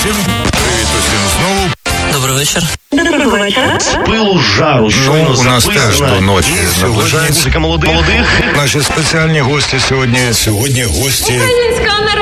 [0.00, 0.14] усім.
[0.50, 1.70] Привіт усім знову.
[2.12, 2.62] Добрий вечір.
[2.92, 3.78] Доброго вечора.
[4.06, 4.90] пилу жару.
[4.90, 7.32] шоу Ну, у нас теж до ночі наближається.
[7.34, 7.90] музика молодих.
[7.90, 8.42] молодих.
[8.56, 10.18] Наші спеціальні гості сьогодні.
[10.32, 11.32] Сьогодні гості.
[11.32, 12.19] Українська.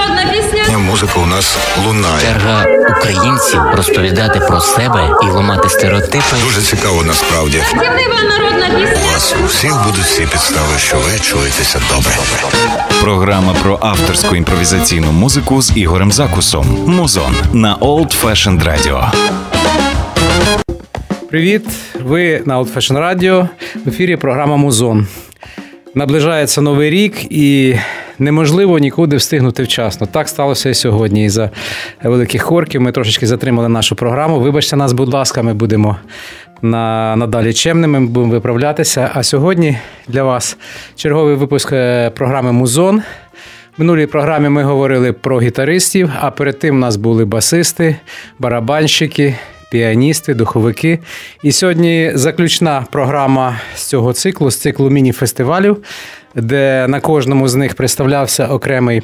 [1.03, 2.21] Музика у нас лунає.
[2.21, 2.64] Черга
[2.98, 6.36] українців розповідати про себе і ламати стереотипи.
[6.45, 7.62] Дуже цікаво насправді.
[8.29, 12.12] Народна У вас у всіх будуть всі підстави, що ви чуєтеся добре.
[13.00, 16.66] Програма про авторську імпровізаційну музику з Ігорем Закусом.
[16.86, 19.11] Музон на Old Fashioned Radio.
[21.30, 21.67] Привіт!
[22.00, 23.49] Ви на Old Fashion Radio.
[23.85, 25.07] В ефірі програма Музон.
[25.98, 27.76] Наближається новий рік і
[28.18, 30.06] неможливо нікуди встигнути вчасно.
[30.06, 31.25] Так сталося і сьогодні.
[31.25, 31.50] І за
[32.02, 34.41] великих хорків ми трошечки затримали нашу програму.
[34.41, 35.97] Вибачте нас, будь ласка, ми будемо
[36.62, 39.11] на, надалі чемними, ми будемо виправлятися.
[39.14, 40.56] А сьогодні для вас
[40.97, 42.98] черговий випуск е, програми Музон.
[42.98, 47.97] В минулій програмі ми говорили про гітаристів, а перед тим у нас були басисти,
[48.39, 49.34] барабанщики,
[49.70, 50.98] піаністи, духовики.
[51.42, 55.77] І сьогодні заключна програма з цього циклу, з циклу міні-фестивалів,
[56.34, 59.03] де на кожному з них представлявся окремий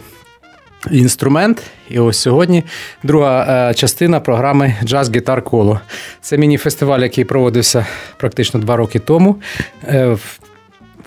[0.91, 1.63] інструмент.
[1.91, 2.65] І ось сьогодні
[3.03, 5.81] друга е, частина програми Джаз Гітар Коло.
[6.21, 9.37] Це міні-фестиваль, який проводився практично два роки тому.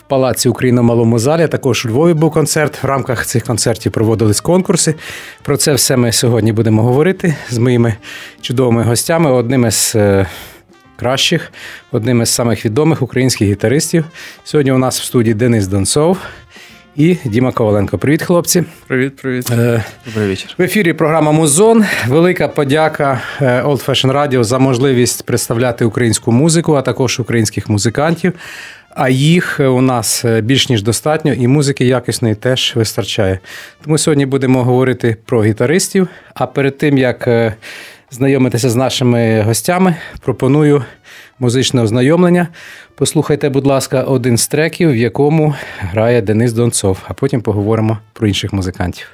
[0.08, 1.47] Палаці Україна в малому залі.
[1.47, 2.83] Також у Львові був концерт.
[2.83, 4.95] В рамках цих концертів проводились конкурси.
[5.44, 7.95] Про це все ми сьогодні будемо говорити з моїми
[8.41, 10.28] чудовими гостями, одним із е,
[10.95, 11.52] кращих,
[11.91, 14.05] одним із самих відомих українських гітаристів.
[14.44, 16.17] Сьогодні у нас в студії Денис Донцов
[16.95, 17.97] і Діма Коваленко.
[17.97, 18.63] Привіт, хлопці.
[18.88, 19.52] Привіт, привіт.
[19.52, 20.55] Е, Добрий вечір.
[20.58, 21.85] в ефірі програма Музон.
[22.08, 28.33] Велика подяка е, Old Fashion Radio за можливість представляти українську музику, а також українських музикантів.
[29.00, 33.40] А їх е, у нас е, більш ніж достатньо, і музики якісної теж вистачає.
[33.84, 36.08] Тому сьогодні будемо говорити про гітаристів.
[36.34, 37.56] А перед тим як е,
[38.12, 40.84] знайомитися з нашими гостями, пропоную
[41.40, 42.48] музичне ознайомлення.
[42.95, 48.28] Послухайте, будь ласка, один з треків, в якому грає Денис Донцов, а потім поговоримо про
[48.28, 49.08] інших музикантів.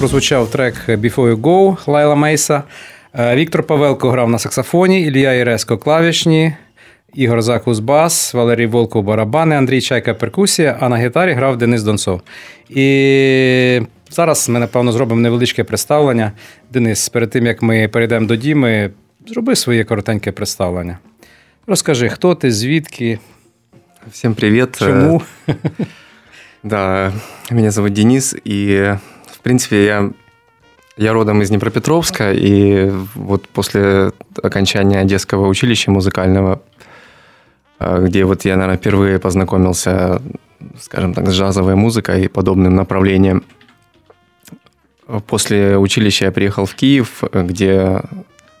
[0.00, 2.62] Прозвучав трек Before You Go Лайла Мейса.
[3.18, 6.54] Е, Віктор Павелко грав на саксофоні, Ілля Іреско клавішні,
[7.14, 12.20] Ігор Закус бас, Валерій Волков барабани, Андрій Чайка перкусія, а на гітарі грав Денис Донцов.
[12.68, 13.80] І
[14.10, 16.32] зараз ми, напевно, зробимо невеличке представлення.
[16.72, 18.90] Денис, перед тим як ми перейдемо до Діми,
[19.26, 20.98] зроби своє коротеньке представлення.
[21.66, 23.18] Розкажи, хто ти, звідки,
[24.10, 24.78] Всем привет.
[24.78, 25.22] чому?
[25.48, 25.54] Э,
[26.62, 27.12] Да,
[27.50, 28.96] меня зовут Денис, и,
[29.40, 30.10] в принципе, я,
[30.98, 36.60] я родом из Днепропетровска, и вот после окончания Одесского училища музыкального,
[37.78, 40.20] э, где вот я, наверное, впервые познакомился,
[40.78, 43.42] скажем так, с джазовой музыкой и подобным направлением,
[45.26, 48.02] после училища я приехал в Киев, где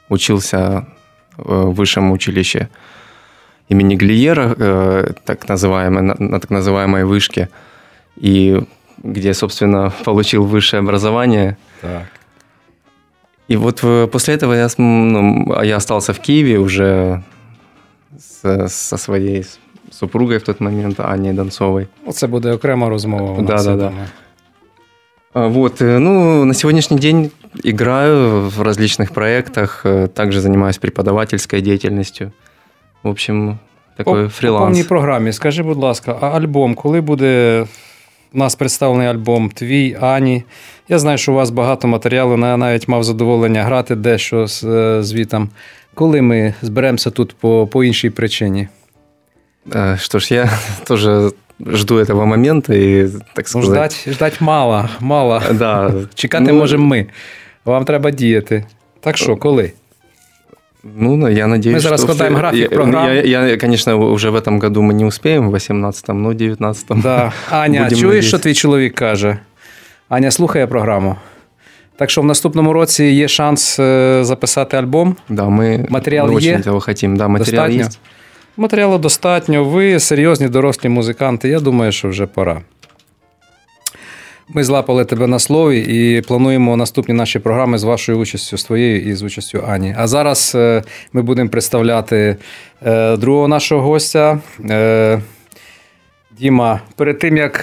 [0.08, 0.86] учился
[1.36, 2.70] в высшем училище
[3.68, 7.50] имени Глиера, э, так называемой, на, на так называемой вышке,
[8.16, 8.62] и
[9.03, 11.55] где, собственно, получил высшее образование.
[11.81, 12.03] Так.
[13.51, 17.21] И вот э, после этого я, см- ну, а я остался в Киеве уже
[18.17, 19.59] с- со своей с-
[19.91, 21.87] супругой в тот момент, Аней Донцовой.
[22.05, 23.31] Оце буде окрема розмова.
[23.31, 23.83] у нас, Да-да-да.
[23.85, 24.07] я думаю.
[25.33, 27.31] А, Вот, э, ну, на сегодняшний день
[27.63, 32.31] играю в различных проектах, э, также занимаюсь преподавательской деятельностью.
[33.03, 33.57] В общем,
[33.97, 34.67] такой По- По фриланс.
[34.77, 35.31] повній програмі.
[35.31, 37.65] Скажи, будь ласка, а альбом, коли буде
[38.34, 40.44] у нас представлений альбом твій, Ані?
[40.88, 45.02] Я знаю, що у вас багато матеріалу, я навіть мав задоволення грати дещо з е,
[45.02, 45.48] звітом.
[45.94, 48.68] Коли ми зберемося тут по, по іншій причині?
[49.70, 50.50] Э, Что ж, я
[50.86, 51.30] тоже
[51.66, 53.92] жду этого момента и, так Ну, сказать...
[53.92, 55.42] ждать, ждать мало, мало.
[55.52, 55.92] Да.
[56.14, 57.06] Чекати Ну, можемо ми.
[57.64, 58.64] Вам треба діяти.
[59.00, 59.72] Так що, коли?
[60.97, 62.07] Ну, на- я надеюсь, Мы зараз что...
[62.07, 63.07] складаем в- график я, программ.
[63.25, 67.01] Я, я, конечно, уже в этом году мы не успеем, в 18-м, но в 19-м.
[67.01, 67.31] Да.
[67.49, 68.37] Аня, Будемо чуєш, що надіятися.
[68.37, 69.37] твій чоловік каже?
[70.09, 71.15] Аня слухає програму.
[71.97, 75.15] Так що в наступному році є шанс е, записати альбом.
[75.29, 76.57] Да, мы, Материал мы очень Е?
[76.57, 77.17] этого хотим.
[77.17, 77.85] Да, материал Достатньо?
[77.87, 77.99] есть.
[78.57, 79.63] Матеріалу достатньо.
[79.63, 81.49] Ви серйозні дорослі музиканти.
[81.49, 82.61] Я думаю, що вже пора.
[84.54, 89.10] Ми злапали тебе на слові і плануємо наступні наші програми з вашою участю, з твоєю
[89.10, 89.94] і з участю Ані.
[89.98, 92.36] А зараз е, ми будемо представляти
[92.86, 94.38] е, другого нашого гостя.
[94.70, 95.20] Е,
[96.38, 97.62] Діма, перед тим як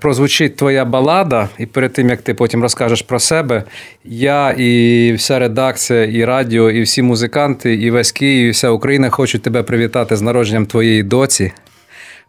[0.00, 3.64] прозвучить твоя балада, і перед тим як ти потім розкажеш про себе,
[4.04, 9.10] я і вся редакція, і радіо, і всі музиканти, і весь Київ, і вся Україна
[9.10, 11.52] хочуть тебе привітати з народженням твоєї доці.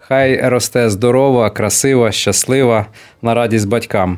[0.08, 2.86] Хай росте здорова, красива, щаслива,
[3.22, 4.18] на радість батькам.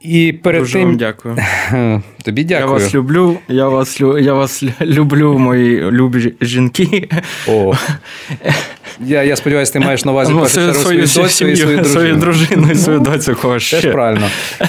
[0.00, 1.38] І перед Дуже тим вам дякую.
[2.24, 2.68] тобі дякую.
[2.68, 3.38] Я вас люблю.
[3.48, 7.08] Я вас я вас люблю, мої любі жінки.
[7.48, 7.74] О.
[9.00, 11.78] Я, я сподіваюся, ти маєш на увазі Ну, свою, свою свою доцю свою сім'ю, свою
[11.78, 12.20] дружину.
[12.20, 14.26] дружину і свою доцю кого Теж правильно.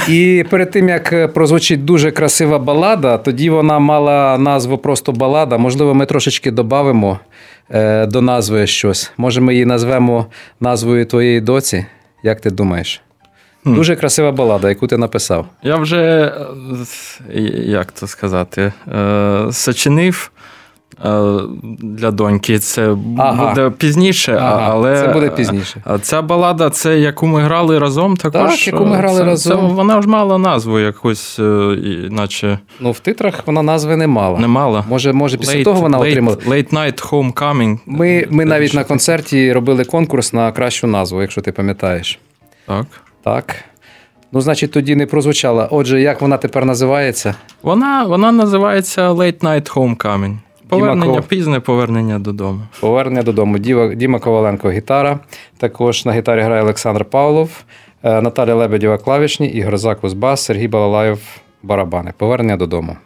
[0.07, 5.57] І перед тим як е, прозвучить дуже красива балада, тоді вона мала назву просто балада.
[5.57, 7.19] Можливо, ми трошечки додамо
[8.07, 9.12] до назви щось.
[9.17, 10.25] Може, ми її назвемо
[10.60, 11.86] назвою твоєї доці.
[12.24, 13.01] Як ти думаєш?
[13.65, 15.48] Дуже красива балада, яку ти написав.
[15.63, 16.34] Я вже,
[17.36, 20.35] е, як це сказати, е, сочинив е,
[21.82, 22.60] для доньки.
[22.60, 23.50] Це Ага.
[23.50, 25.82] буде пізніше, Ага, але це буде пізніше.
[25.86, 28.51] А ця балада, це яку ми грали разом, також.
[28.51, 29.58] Так, яку ми грали це, разом.
[29.70, 31.77] Це, вона ж мала назву якусь, е,
[32.12, 34.39] іначе Ну, в титрах вона назви не мала.
[34.39, 34.84] не мала.
[34.89, 36.38] Може, може, після Late- того вона late, отримала.
[36.48, 37.80] Late Night Homecoming.
[37.86, 42.20] Ми, ми навіть на концерті робили конкурс на кращу назву, якщо ти пам'ятаєш.
[42.68, 42.86] Так.
[43.24, 43.56] Так.
[44.32, 45.68] Ну, значить, тоді не прозвучала.
[45.72, 47.36] Отже, як вона тепер називається?
[47.62, 50.36] Вона, вона називається Late Night Homecoming.
[50.69, 51.22] Повернення, Діма...
[51.22, 52.62] пізне повернення додому.
[52.79, 53.57] Повернення додому.
[53.57, 55.19] Діва, Діма Коваленко гітара.
[55.57, 57.63] Також на гітарі грає Олександр Павлов,
[58.03, 61.19] е, Наталя Лебедєва клавішні, Ігор Закус бас, Сергій Балалаєв
[61.63, 62.13] барабани.
[62.17, 62.98] Повернення додому.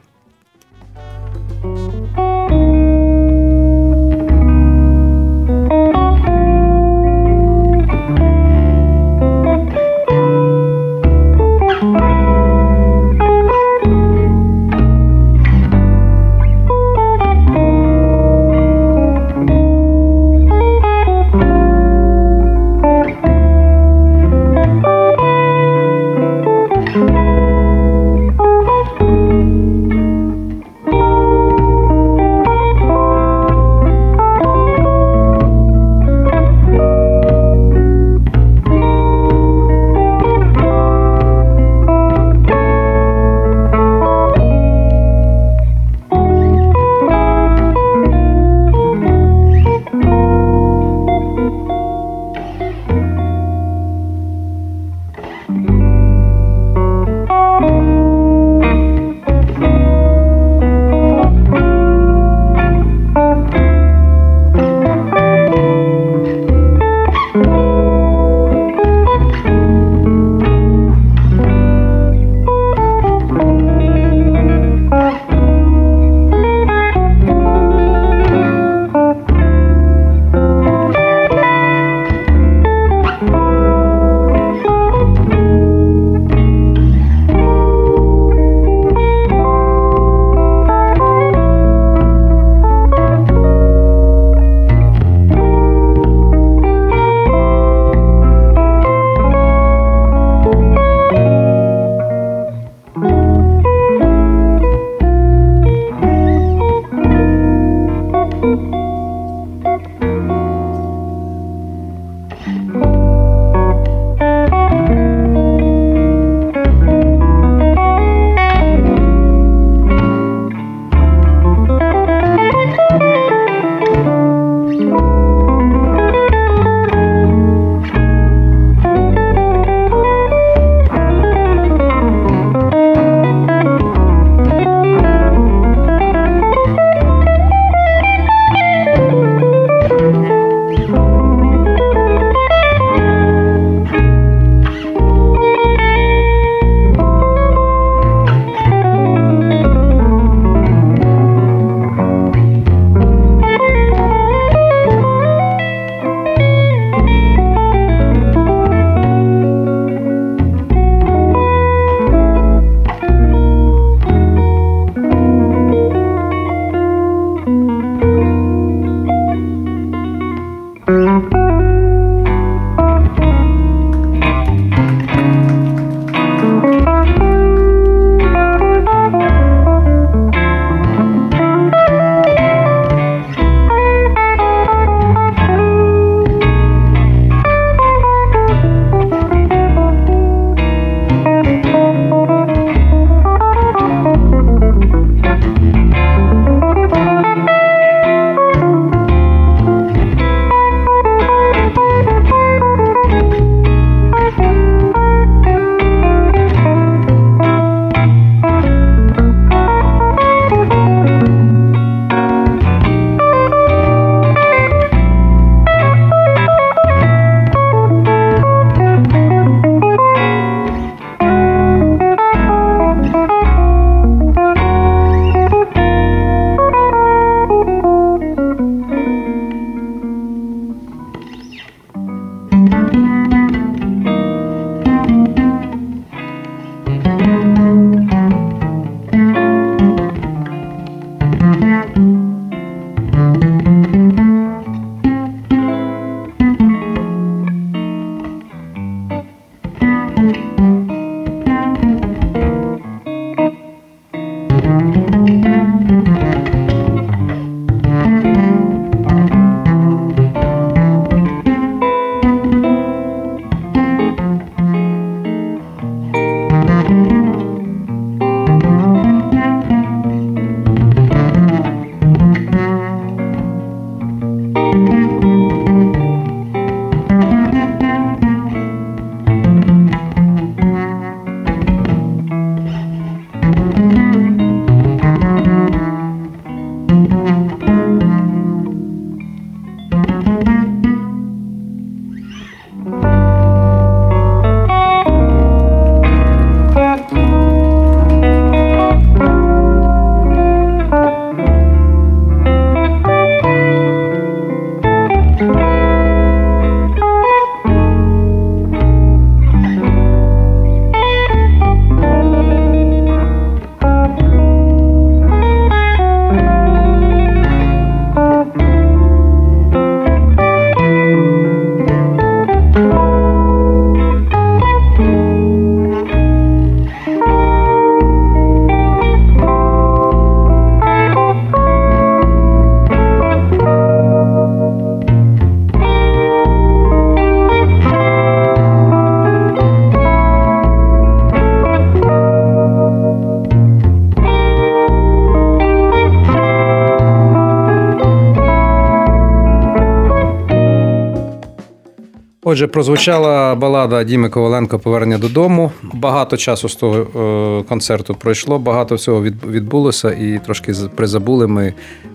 [352.59, 355.71] Отже, прозвучала балада Діми Коваленко Повернення додому.
[355.93, 361.73] Багато часу з того е, концерту пройшло, багато всього відбулося, і трошки призабули ми,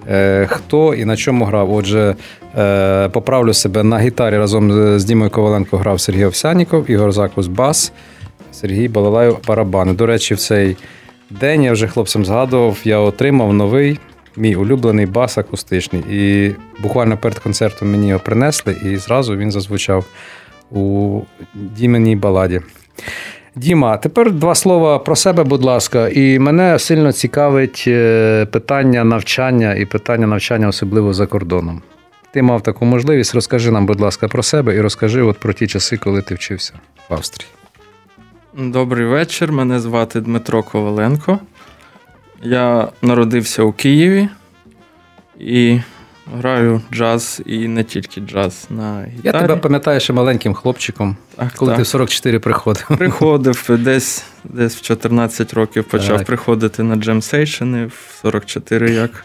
[0.08, 1.72] е, хто і на чому грав.
[1.72, 2.14] Отже,
[2.58, 7.92] е, поправлю себе на гітарі разом з- Дімою Коваленко грав Сергій Овсяніков, Ігор Закус бас,
[8.52, 9.92] Сергій Балалаєв барабани.
[9.92, 10.76] До речі, в цей
[11.30, 13.98] день я вже хлопцям згадував, я отримав новий.
[14.36, 16.02] Мій улюблений бас акустичний.
[16.10, 20.04] І буквально перед концертом мені його принесли, і зразу він зазвучав
[20.70, 21.20] у
[21.54, 22.60] Діменій баладі.
[23.56, 26.08] Діма, тепер два слова про себе, будь ласка.
[26.08, 31.82] І мене сильно цікавить е, питання навчання і питання навчання, особливо за кордоном.
[32.32, 33.34] Ти мав таку можливість.
[33.34, 36.72] Розкажи нам, будь ласка, про себе і розкажи от про ті часи, коли ти вчився
[37.08, 37.48] в Австрії.
[38.58, 39.52] Добрий вечір.
[39.52, 41.38] Мене звати Дмитро Коваленко.
[42.44, 44.28] Я народився у Києві
[45.38, 45.80] і
[46.36, 49.20] граю джаз і не тільки джаз на гітарі.
[49.24, 51.76] Я тебе пам'ятаю ще маленьким хлопчиком, Так, коли так.
[51.76, 52.86] ти в 44 приходив.
[52.98, 56.26] Приходив десь, десь в 14 років почав Так.
[56.26, 59.24] приходити на джемсейшени, в 44, як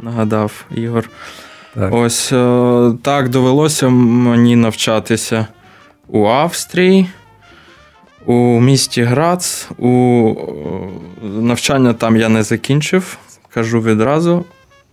[0.00, 1.10] нагадав Ігор.
[1.74, 1.94] Так.
[1.94, 5.46] Ось е, так довелося мені навчатися
[6.08, 7.08] у Австрії,
[8.28, 9.68] у місті Грац.
[9.78, 10.34] У
[11.22, 13.18] е, навчання там я не закінчив,
[13.54, 14.44] кажу відразу,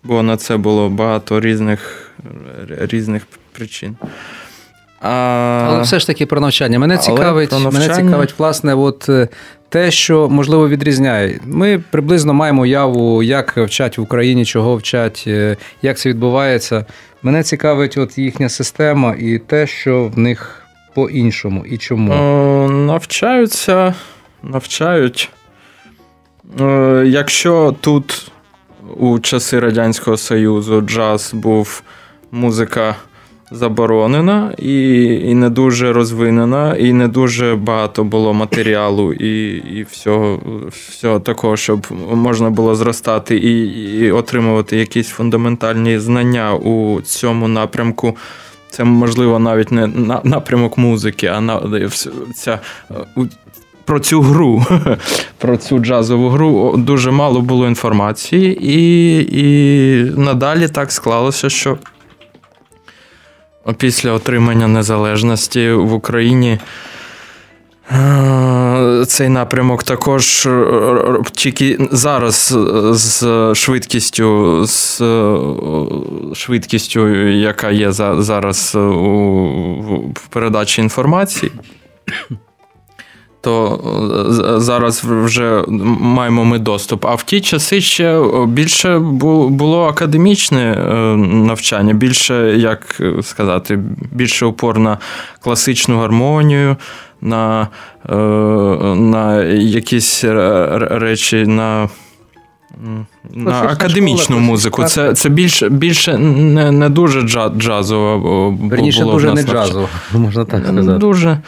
[0.03, 2.11] бо на це було багато різних,
[2.69, 3.95] різних причин.
[5.01, 5.09] А...
[5.67, 6.79] Але все ж таки про навчання.
[6.79, 9.27] Мене цікавить, про мене цікавить, власне, от е,
[9.69, 11.39] те, що можливо відрізняє.
[11.45, 16.85] Ми приблизно маємо уяву, як вчать в Україні, чого вчать, е, як це відбувається.
[17.23, 20.64] Мене цікавить от їхня система і те, що в них
[20.95, 22.13] по-іншому і чому.
[22.13, 23.95] Е, Навчаються,
[24.43, 25.29] навчають.
[26.59, 28.31] Е, Якщо тут
[28.97, 31.83] у часи Радянського Союзу джаз був
[32.31, 32.95] музика
[33.51, 40.39] заборонена і, і не дуже розвинена, і не дуже багато було матеріалу і, і всього,
[40.89, 43.63] всього такого, щоб можна було зростати і,
[43.99, 48.17] і отримувати якісь фундаментальні знання у цьому напрямку.
[48.75, 51.61] Це можливо навіть не на- напрямок музики, а на
[52.35, 52.59] ця
[53.85, 54.65] про цю гру,
[55.37, 61.77] про цю джазову гру дуже мало було інформації, і, і надалі так склалося, що
[63.77, 66.59] після отримання незалежності в Україні.
[67.91, 73.23] Е, Цей напрямок також е, тільки зараз е, з
[73.55, 75.01] швидкістю, з
[76.33, 81.51] швидкістю, яка є за- зараз у передачі інформації,
[83.45, 83.79] то
[84.55, 85.63] е, зараз вже
[85.99, 87.05] маємо ми доступ.
[87.05, 88.99] А в ті часи ще більше
[89.49, 93.79] було академічне е, навчання, більше, як сказати,
[94.11, 94.97] більше упор на
[95.43, 96.75] класичну гармонію,
[97.21, 97.67] на,
[98.09, 98.15] е,
[98.95, 101.89] на якісь речі, на.
[103.33, 104.83] На Класична академічну школа, музику.
[104.83, 108.57] Це, це більше, більше не, не дуже джа- джазово.
[108.61, 109.65] Верніше, було в нас не навчання.
[109.65, 110.97] джазово, можна так сказати.
[110.97, 111.39] Дуже.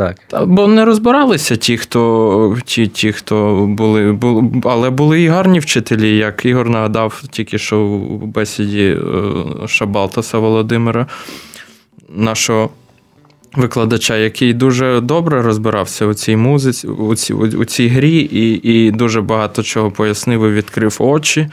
[0.00, 0.16] Так.
[0.26, 5.58] Та, бо не розбиралися ті, хто ті, ті, хто були, були, але були і гарні
[5.58, 8.96] вчителі, як Ігор нагадав тільки що у бесіді
[9.64, 11.06] е, Шабалтаса Володимира,
[12.08, 12.70] нашого
[13.56, 18.90] викладача, який дуже добре розбирався у цій музиці, у цій, у цій грі, і, і
[18.90, 21.48] дуже багато чого пояснив і відкрив очі.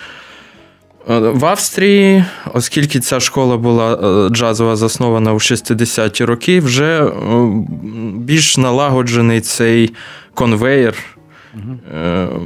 [1.09, 7.11] Е, В Австрії, оскільки ця школа була е, джазова заснована у 60-ті роки, вже е,
[8.15, 9.93] більш налагоджений цей
[10.33, 10.95] конвейер.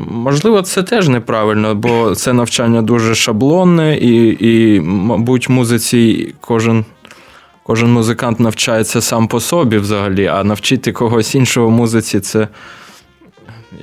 [0.08, 6.86] Можливо, це теж неправильно, бо це навчання дуже шаблонне, і, і мабуть, музиці кожен.
[7.64, 12.48] Кожен музикант навчається сам по собі взагалі, а навчити когось іншого музиці це.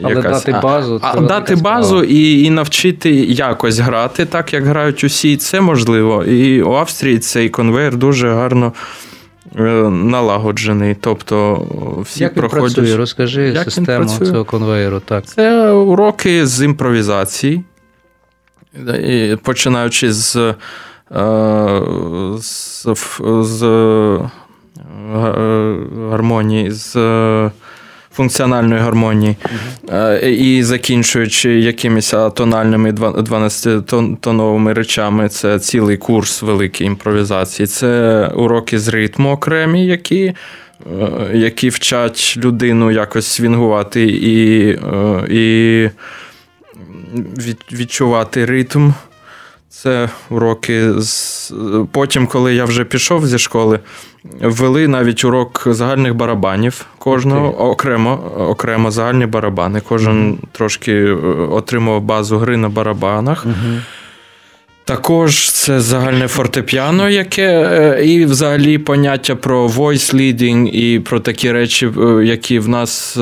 [0.02, 5.04] Але дати а- базу, А, дати базу і, і навчити якось грати, так як грають
[5.04, 6.24] усі, це можливо.
[6.24, 8.72] І у Австрії цей конвейер дуже гарно
[9.56, 10.96] е, налагоджений.
[11.00, 11.66] Тобто
[12.02, 12.74] всі Як він проходять.
[12.74, 12.96] працює?
[12.96, 14.26] Розкажи Як він систему працює?
[14.26, 15.00] цього конвейеру.
[15.00, 15.26] Так.
[15.26, 17.64] Це уроки з імпровізації,
[19.04, 20.54] І починаючи з, е,
[22.38, 22.86] з,
[23.42, 24.30] з е,
[26.10, 27.50] гармонії, з е,
[28.18, 29.36] функціональної гармонії,
[29.92, 37.66] Е, і закінчуючи якимись атональними 12-тоновими речами, це цілий курс великої імпровізації.
[37.66, 40.34] Це уроки з ритму окремі, які е,
[41.34, 45.88] які вчать людину якось свінгувати і, е, і
[47.72, 48.90] відчувати ритм.
[49.82, 50.90] Це уроки
[51.92, 53.80] потім, коли я вже пішов зі школи,
[54.40, 59.82] ввели навіть урок загальних барабанів кожного окремо, окремо загальні барабани.
[59.88, 61.14] Кожен трошки е,
[61.50, 63.46] отримав базу гри на барабанах.
[64.88, 71.52] Також це загальне фортепіано, яке е, і взагалі поняття про voice leading і про такі
[71.52, 73.20] речі, е, які в нас е,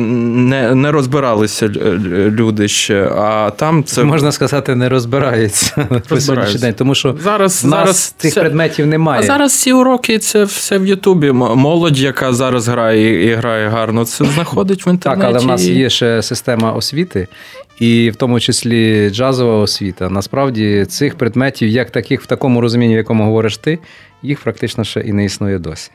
[0.00, 1.68] не, не розбиралися
[2.08, 3.04] люди ще.
[3.04, 7.78] А там це можна сказати, не розбирається по сьогоднішній день, тому що зараз, в нас
[7.80, 9.20] зараз тих це- предметів немає.
[9.20, 11.32] А зараз ці уроки це все в Ютубі.
[11.32, 15.90] Молодь, яка зараз грає і грає гарно, це знаходить в Так, але в нас є
[15.90, 17.28] ще система освіти,
[17.78, 20.10] і в тому числі джазова освіта.
[20.10, 23.78] Насправді цих предметів, як таких в такому розумінні, в якому говориш ти,
[24.22, 25.90] їх практично ще і не існує досі.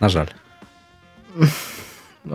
[0.00, 0.26] На жаль,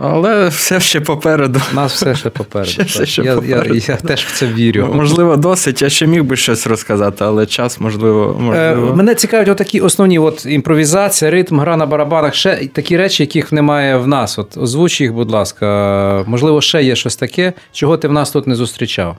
[0.02, 1.60] Але все ще попереду.
[1.72, 2.70] у нас все ще попереду.
[2.70, 3.74] Ще все ще я, попереду.
[3.74, 4.90] Я, я теж в це вірю.
[4.94, 5.82] Можливо, досить.
[5.82, 8.74] Я ще міг би щось розказати, але час, можливо, Е.
[8.74, 13.96] Мене цікавлять отакі основні от імпровізація, ритм, гра на барабанах, ще такі речі, яких немає
[13.96, 14.38] в нас.
[14.38, 16.24] От озвуч їх, будь ласка.
[16.26, 19.16] Можливо, ще є щось таке, чого ти в нас тут не зустрічав.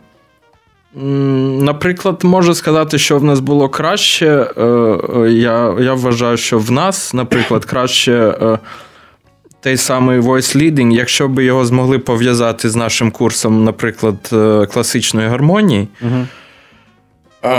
[1.61, 4.47] Наприклад, можу сказати, що в нас було краще.
[4.57, 8.59] Е, е, Я, я вважаю, що в нас, наприклад, краще е,
[9.61, 15.27] той самий voice leading, якщо б його змогли пов'язати з нашим курсом, наприклад, е, класичної
[15.27, 15.87] гармонії.
[17.43, 17.49] Е,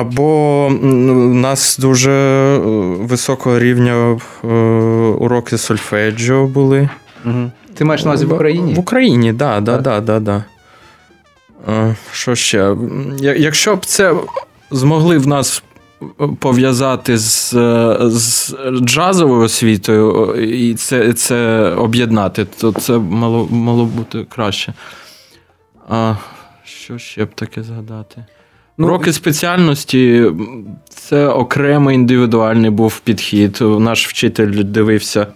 [0.00, 2.58] Або у нас дуже е,
[3.00, 4.20] високого рівня
[5.18, 6.88] уроки сольфеджіо були.
[7.24, 7.50] Угу.
[7.74, 8.74] Ти маєш на увазі в Україні?
[8.74, 10.04] В Україні, да, да, Так.
[10.04, 10.44] да, да,
[12.12, 12.76] Що ще?
[13.20, 14.14] Якщо б це
[14.70, 15.62] змогли в нас
[16.40, 17.50] пов'язати з,
[18.00, 24.74] з джазовою освітою і це, це об'єднати, то це мало, мало бути краще.
[25.88, 26.14] А
[26.64, 28.24] що ще б таке згадати?
[28.78, 30.24] Ну, Уроки спеціальності
[30.88, 33.58] це окремий індивідуальний був підхід.
[33.60, 35.26] Наш вчитель дивився,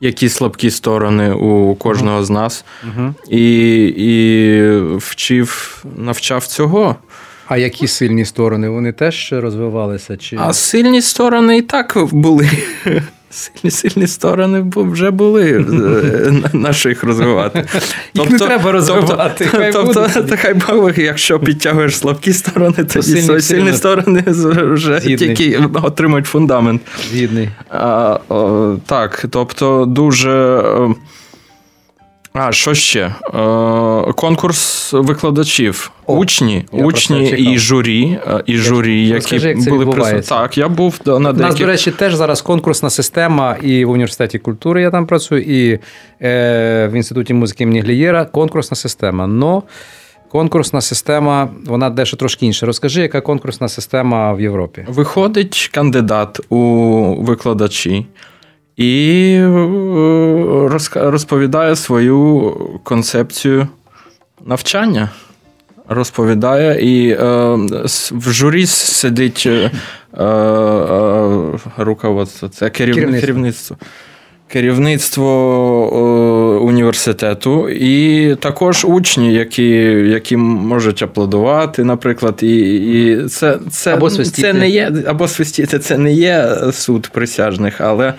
[0.00, 3.14] які слабкі сторони у кожного з нас, Угу.
[3.30, 6.96] і, і вчив, навчав цього.
[7.48, 8.68] А які сильні сторони?
[8.68, 10.16] Вони теж розвивалися?
[10.16, 10.36] Чи...
[10.40, 12.50] А сильні сторони і так були.
[13.30, 15.50] Сильні сильні сторони вже були.
[15.52, 17.64] е, на- На що їх розвивати?
[18.14, 23.72] Їх не треба розвивати, Тобто, хай тобто, хай Бог, якщо підтягуєш слабкі сторони, тоді сильні
[23.72, 24.24] сторони
[24.74, 26.82] вже тільки отримують фундамент.
[27.10, 27.48] Згідний.
[28.86, 30.62] Так, тобто дуже.
[32.32, 33.00] А, що ще?
[33.00, 33.12] Е,
[34.12, 35.90] Конкурс викладачів.
[36.06, 40.34] О, учні, учні і журі, е, і журі, які розкажи, як це були відбувається.
[40.34, 44.38] Так, я був на У нас, до речі, теж зараз конкурсна система і в університеті
[44.38, 45.78] культури я там працюю, і
[46.22, 49.26] е, в інституті музики імені Глієра конкурсна система.
[49.26, 49.62] Но
[50.28, 52.66] конкурсна система, вона дещо трошки інша.
[52.66, 54.84] Розкажи, яка конкурсна система в Європі?
[54.88, 56.58] Виходить кандидат у
[57.18, 58.06] викладачі
[58.76, 62.52] і е, розповідає свою
[62.84, 63.68] концепцію
[64.46, 65.08] навчання.
[65.88, 67.16] Розповідає, і е,
[68.12, 69.70] в журі сидить е,
[70.18, 73.20] е, е, руководство, це керівництво.
[73.20, 73.20] Керівництво.
[73.20, 73.76] керівництво.
[74.48, 75.28] Керівництво
[75.92, 79.68] е, університету, і також учні, які,
[80.08, 84.42] які можуть аплодувати, наприклад, і, і це, це, Або свистіти.
[84.42, 88.14] це не є або свистіти, це не є суд присяжних, але,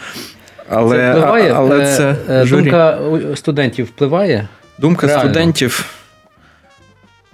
[0.76, 1.54] але, це впливає?
[1.56, 2.62] але Е, це е, журі.
[2.62, 3.00] думка
[3.36, 4.48] студентів впливає?
[4.78, 5.24] Думка реально.
[5.24, 5.86] студентів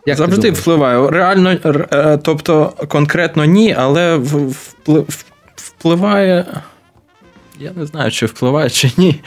[0.06, 1.10] Як завжди впливає.
[1.12, 1.58] Реально,
[1.93, 4.19] е, тобто конкретно ні, але
[5.56, 6.45] впливає.
[7.60, 9.21] Я не знаю, чи впливає, чи ні.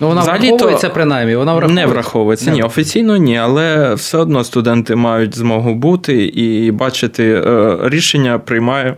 [0.00, 1.86] Ну, вона Взагалі-то принаймні, вона враховується.
[1.86, 2.50] Не враховується.
[2.50, 7.42] Ні, офіційно ні, але все одно студенти мають змогу бути і бачити
[7.82, 8.96] рішення приймає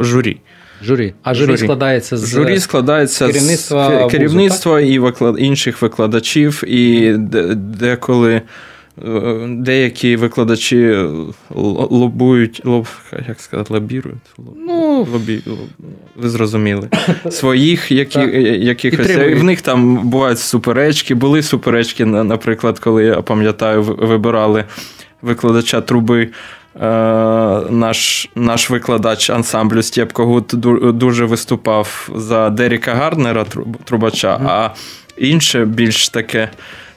[0.00, 0.40] журі.
[0.82, 1.14] Журі.
[1.22, 1.58] А журі, Журі.
[1.58, 5.34] складається з Журі складається керівництва з вузу, керівництва і виклад...
[5.38, 7.12] інших викладачів, і
[7.56, 8.42] деколи е,
[9.48, 10.96] деякі викладачі
[11.90, 12.86] лобують, лоб,
[13.28, 14.18] як сказати, лобірують.
[14.38, 16.88] Лоб- Ну, лобі, лоб- ви зрозуміли.
[17.30, 18.20] Своїх, які,
[18.60, 18.98] якихось.
[19.06, 19.40] Підтримують.
[19.40, 21.14] В них там бувають суперечки.
[21.14, 24.64] Були суперечки, наприклад, коли я пам'ятаю, вибирали
[25.22, 26.28] викладача труби.
[26.76, 26.80] Е,
[27.70, 34.68] Наш, наш викладач ансамблю Стєпкогут ду- дуже виступав за Деріка Гарнера, труб- трубача, а
[35.16, 36.48] інше більш таке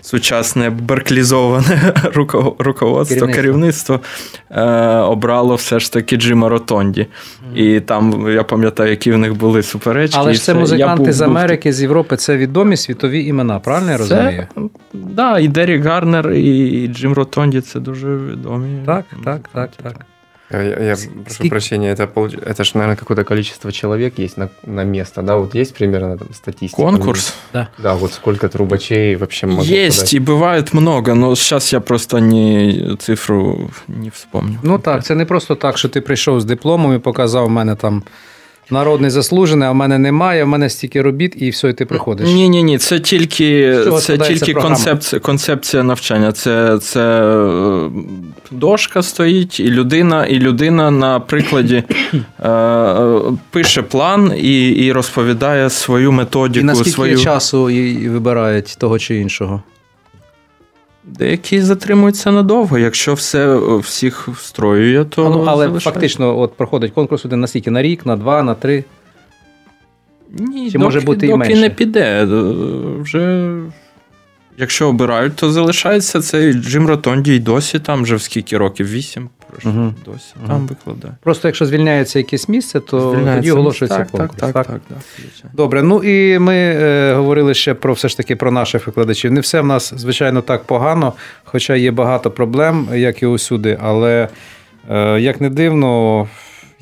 [0.03, 1.93] сучасне берклізоване
[2.59, 3.27] руководство, Керівництво.
[3.33, 3.99] керівництво
[4.51, 4.63] е,
[4.97, 7.07] обрало все ж таки Джима Ротонді.
[7.55, 10.17] І там я пам'ятаю, які в них були суперечки.
[10.19, 13.91] Але ж це музиканти був- з був Америки, з Європи, це відомі світові імена, правильно
[13.91, 14.47] я розумію?
[14.93, 18.85] да, і Дерік Гарнер, і Джим Ротонді це дуже відомі.
[18.85, 19.83] Так, так, так, музиканти.
[19.83, 20.05] так.
[20.50, 24.48] Я, я прошу скільки- прощения, это, получ- это ж, наверное, какое-то количество человек есть на,
[24.66, 25.36] на место, да?
[25.36, 26.82] Вот есть примерно там статистика?
[26.82, 27.34] Конкурс.
[27.52, 30.14] Да, вот сколько трубачей вообще могут Есть, подать?
[30.14, 34.58] и бывает много, но сейчас я просто не цифру не вспомню.
[34.62, 37.74] Ну так, це не просто так, що ти прийшов з дипломом і показав, в мене
[37.74, 38.02] там
[38.69, 42.27] народний заслужений, а в мене немає, в мене стільки робіт, і все, і ти приходиш.
[42.27, 46.31] Ні, ні, ні, це тільки, це тільки концепція, концепція навчання.
[46.31, 47.89] Це, це е,
[48.51, 55.69] дошка стоїть, і людина, і людина на прикладі е, е, пише план і, і розповідає
[55.69, 56.59] свою методику.
[56.59, 57.17] І наскільки свою...
[57.17, 59.63] часу і вибирають того чи іншого?
[61.05, 62.77] Деякі затримуються надовго.
[62.77, 65.25] Якщо все е, всіх встроює, то.
[65.25, 65.93] А, ну, але залишає.
[65.93, 68.83] фактично, от проходить конкурс один настільки на рік, на два, на три.
[70.31, 71.61] Ні, Чи доки, може бути і доки менше?
[71.61, 72.23] не піде.
[72.23, 72.25] е,
[73.01, 73.51] Вже,
[74.57, 78.87] якщо обирають, то залишається цей Джим Ротонді і досі там вже в скільки років?
[78.89, 79.29] Вісім
[79.61, 79.81] пройшло.
[79.81, 79.93] угу.
[80.05, 80.47] Досі Угу.
[80.47, 81.13] там викладає.
[81.23, 84.39] Просто якщо звільняється якесь місце, то тоді оголошується так, конкурс.
[84.39, 85.49] Так, так, так, так, звичайно.
[85.53, 89.31] Добре, ну і ми е, говорили ще про все ж таки про наших викладачів.
[89.31, 91.13] Не все в нас, звичайно, так погано,
[91.43, 93.77] хоча є багато проблем, як і усюди.
[93.81, 94.27] Але
[94.89, 96.27] е, як не дивно,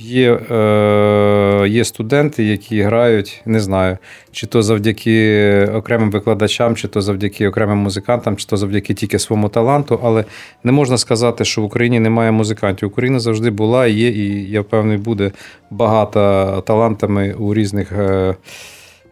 [0.02, 3.98] є, е, є студенти, які грають, не знаю,
[4.32, 9.50] чи то завдяки окремим викладачам, чи то завдяки окремим музикантам, чи то завдяки тільки своєму
[9.50, 10.00] таланту.
[10.04, 10.26] Але
[10.64, 12.90] не можна сказати, що в Україні немає музикантів.
[12.90, 15.32] Україна завжди була, є, і я впевнений, буде
[15.72, 17.92] багата талантами у різних.
[17.92, 18.36] е,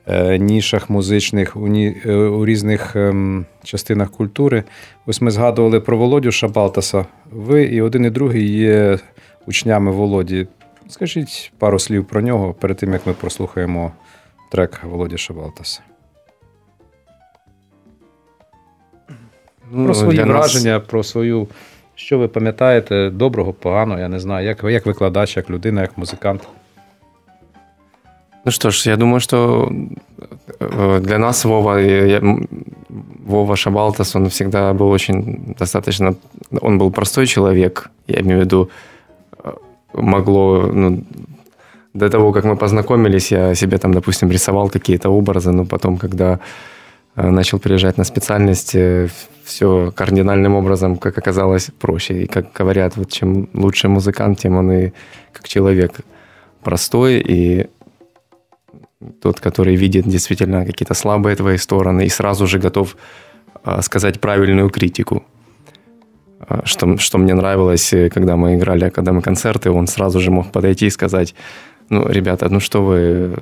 [0.08, 4.63] е, Нішах музичних у, ні, е, у різних ем, частинах культури.
[5.06, 7.06] Ось ми згадували про Володю Шабалтаса.
[7.32, 8.99] Ви і один, і другий є
[9.47, 10.47] учнями Володі.
[10.88, 13.92] Скажіть пару слів про нього перед тим, як ми прослухаємо
[14.50, 15.80] трек Володі Шабалтаса.
[19.72, 21.48] Ну, Про свої для нас- враження, про свою.
[21.96, 26.48] Що ви пам'ятаєте, доброго, поганого, я не знаю, як, як викладач, як людина, як музикант.
[28.44, 29.68] Ну что ж, я думаю, что
[30.60, 32.48] э, для нас Вова, я- я- м,
[33.26, 36.14] Вова Шабалтас, он всегда был очень достаточно...
[36.60, 38.68] Он был простой человек, я имею в виду, э,
[39.93, 40.69] могло...
[40.73, 41.04] Ну,
[41.93, 46.39] до того, как мы познакомились, я себе там, допустим, рисовал какие-то образы, но потом, когда
[47.15, 48.75] э, начал приезжать на специальность,
[49.43, 52.23] все кардинальным образом, как оказалось, проще.
[52.23, 54.91] И как говорят, вот чем лучше музыкант, тем он и
[55.34, 56.02] как человек
[56.63, 57.67] простой и
[59.21, 62.95] тот, который видит действительно какие-то слабые твои стороны и сразу же готов
[63.63, 65.23] а, сказать правильную критику.
[66.63, 70.86] Что, что мне нравилось, когда мы играли, когда мы концерты, он сразу же мог подойти
[70.86, 71.36] и сказать,
[71.89, 73.36] ну, ребята, ну что вы...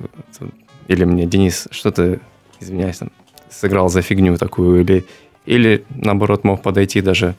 [0.88, 2.20] Или мне, Денис, что ты,
[2.60, 3.10] извиняюсь, там,
[3.50, 5.04] сыграл за фигню такую, или,
[5.46, 7.34] или наоборот мог подойти даже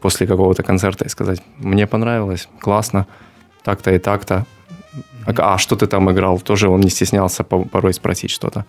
[0.00, 3.06] после какого-то концерта и сказать, мне понравилось, классно,
[3.62, 4.46] так-то и так-то,
[5.26, 6.40] а, а что ты там играл?
[6.40, 8.64] Тоже он не стеснялся по- порой спросить что-то.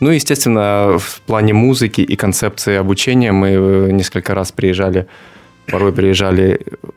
[0.00, 5.06] Ну, естественно, в плане музыки и концепции обучения мы э, несколько раз приезжали,
[5.66, 6.88] порой приезжали э,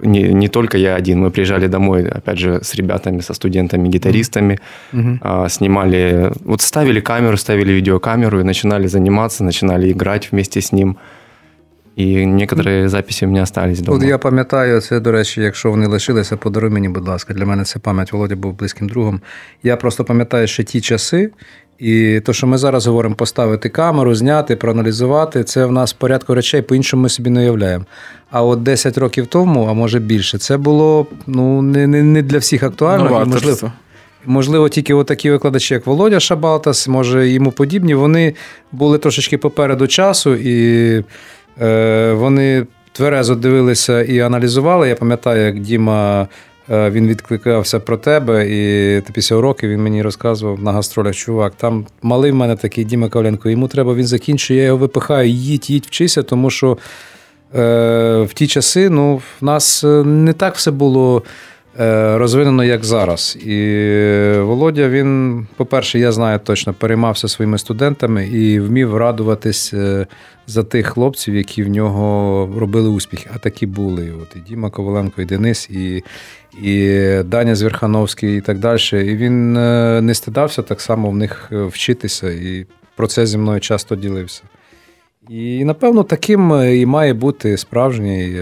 [0.00, 4.58] не, не только я один, мы приезжали домой, опять же, с ребятами, со студентами, гитаристами,
[5.20, 10.96] а, снимали, вот ставили камеру, ставили видеокамеру и начинали заниматься, начинали играть вместе с ним.
[11.96, 13.98] И некоторые записи у меня остались дома.
[13.98, 17.34] От я пам'ятаю, це, до речі, якщо вони лишилися, подаруй мені, будь ласка.
[17.34, 18.12] Для мене це пам'ять.
[18.12, 19.20] Володя був близьким другом.
[19.62, 21.30] Я просто пам'ятаю ще ті часи.
[21.79, 26.61] І то, що ми зараз говоримо, поставити камеру, зняти, проаналізувати, це в нас порядку речей,
[26.61, 27.85] по-іншому ми собі не уявляємо.
[28.31, 32.37] А от 10 років тому, а може більше, це було ну, не, не, не для
[32.37, 33.23] всіх актуально.
[33.25, 33.71] і, можливо,
[34.25, 38.33] Можливо, тільки от такі викладачі, як Володя Шабалтас, може йому подібні, вони
[38.71, 41.03] були трошечки попереду часу, і
[41.61, 44.89] е, вони тверезо дивилися і аналізували.
[44.89, 46.27] Я пам'ятаю, як Діма
[46.69, 52.31] він відкликався про тебе, і після уроків він мені розказував на гастролях, чувак, там малий
[52.31, 56.23] в мене такий Діма Кавленко, йому треба, він закінчує, я його випихаю, їдь, їдь, вчися,
[56.23, 56.77] тому що
[57.55, 61.23] е, в ті часи ну, в нас е, не так все було
[61.79, 63.35] е, розвинено, як зараз.
[63.35, 63.55] І
[64.39, 70.07] Володя, він, по-перше, я знаю точно, переймався своїми студентами і вмів радуватись е,
[70.49, 73.29] за тих хлопців, які в нього робили успіхи.
[73.35, 74.11] А такі були.
[74.21, 76.03] От і Діма Коваленко, і Денис, і,
[76.63, 78.79] і Даня Зверхановський, і так далі.
[78.93, 83.37] І він е, не стидався так само в них е, вчитися, і про це зі
[83.37, 84.43] мною часто ділився.
[85.29, 88.39] І, напевно, таким е, і має бути справжній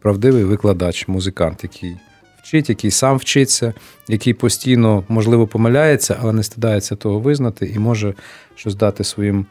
[0.00, 1.96] правдивий викладач, музикант, який
[2.42, 3.74] вчить, який сам вчиться,
[4.08, 8.14] який постійно, можливо, помиляється, але не стидається того визнати і може
[8.54, 9.46] щось дати своїм,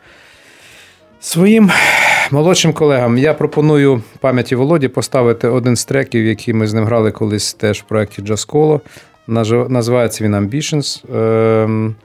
[1.20, 1.72] Своїм
[2.32, 7.12] молодшим колегам я пропоную пам'яті Володі поставити один з треків, який ми з ним грали
[7.12, 8.82] колись теж в проєкті Джасколо.
[9.28, 11.16] Називається він Ambitions.
[11.64, 11.96] Ем,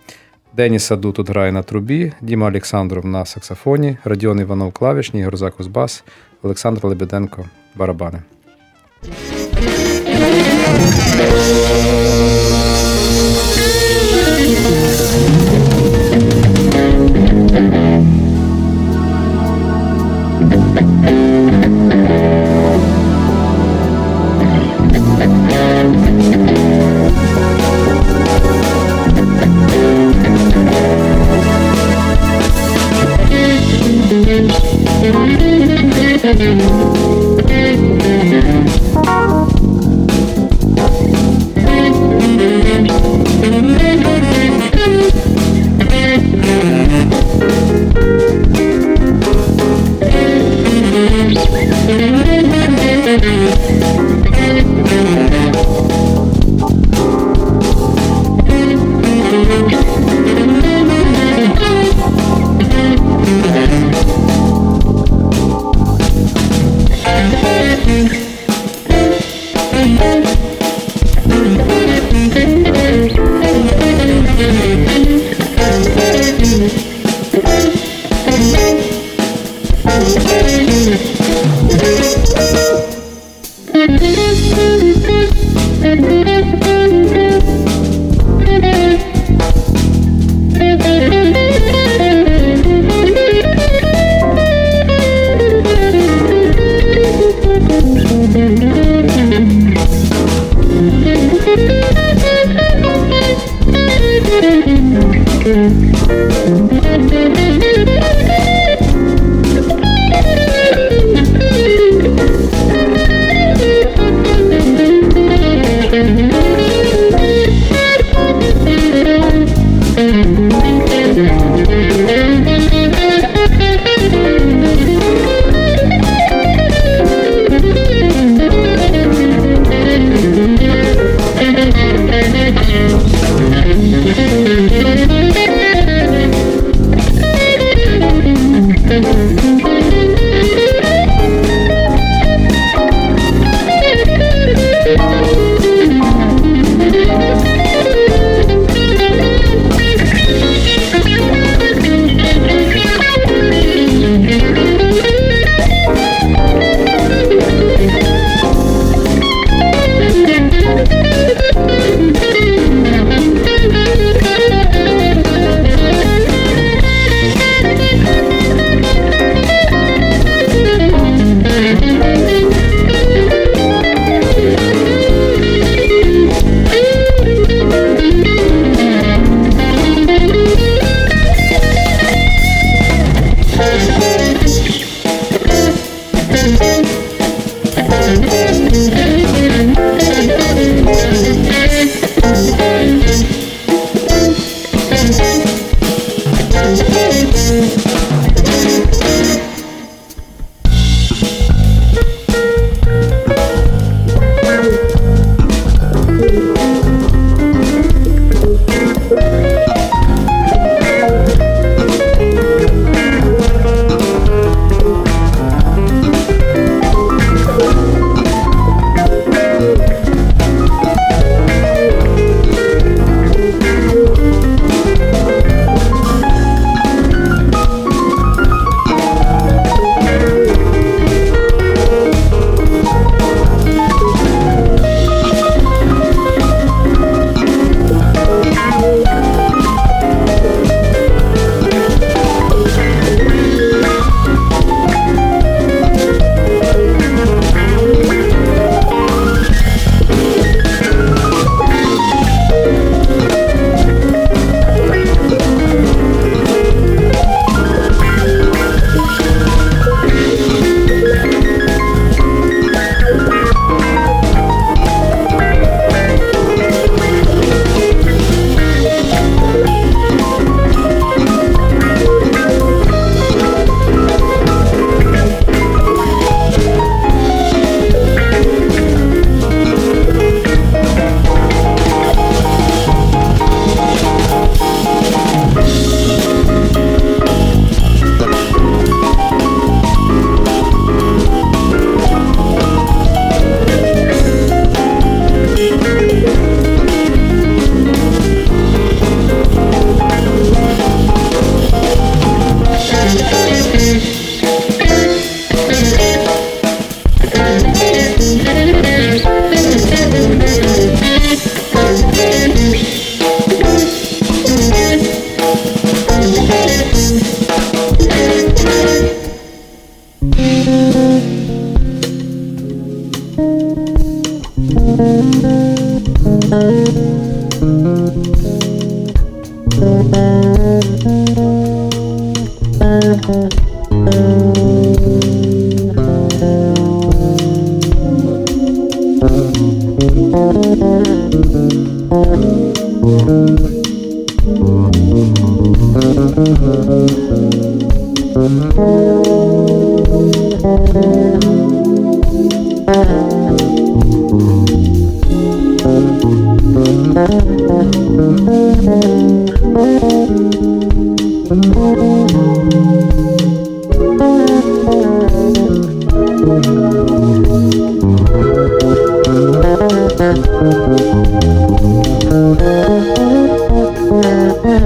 [0.57, 5.67] Деніс Аду тут грає на трубі, Діма Олександров на саксофоні, Радіон Іванов клавішні, Ігор Закус
[5.67, 6.05] бас,
[6.43, 7.45] Олександр Лебеденко
[7.75, 8.19] барабани.
[17.53, 17.92] Thank you.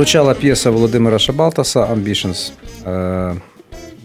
[0.00, 2.52] Прозвучала п'єса Володимира Шабалтаса Ambitions.
[2.86, 3.34] Е,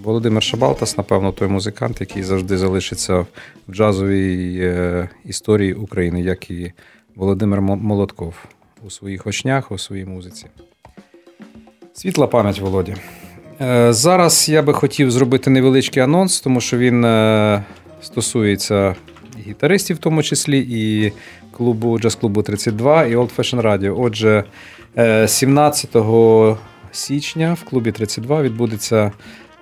[0.03, 3.25] Володимир Шабалтас, напевно, той музикант, який завжди залишиться
[3.67, 6.73] в джазовій е, історії України, як і
[7.15, 8.33] Володимир Мо- Молотков
[8.85, 10.45] у своїх очнях, у своїй музиці.
[11.93, 12.95] Світла пам'ять Володі.
[13.61, 17.01] Е, Зараз я би хотів зробити невеличкий анонс, тому що він
[18.01, 18.95] стосується
[19.47, 21.13] гітаристів, в тому числі, і
[21.57, 23.95] клубу джаз-клубу 32, і Old Fashion Radio.
[24.01, 24.43] Отже,
[24.97, 26.57] е, 17
[26.91, 29.11] січня в клубі 32 відбудеться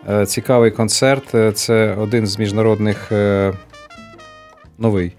[0.09, 1.35] е, цікавий концерт.
[1.35, 3.53] Е, Це один з міжнародних е,
[4.77, 5.11] новий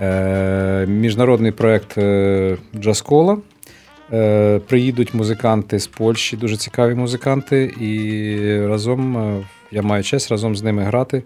[0.00, 3.38] е, міжнародний проект е, Джаз-кола.
[4.12, 10.56] Е, Приїдуть музиканти з Польщі, дуже цікаві музиканти, і разом е, я маю честь разом
[10.56, 11.22] з ними грати е,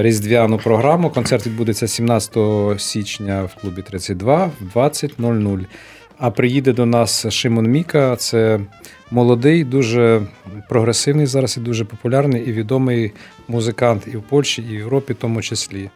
[0.00, 1.10] різдвяну програму.
[1.10, 2.36] Концерт відбудеться 17
[2.78, 5.64] січня в клубі 32 в 20.00.
[6.18, 8.16] А приїде до нас Шимон Міка.
[8.16, 8.60] Це
[9.10, 10.22] молодий, дуже
[10.68, 13.12] прогресивний зараз і дуже популярний і відомий
[13.48, 15.90] музикант і в Польщі, і в Європі, в тому числі.